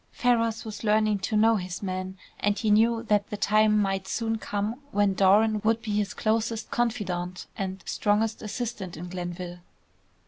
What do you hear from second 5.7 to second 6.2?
be his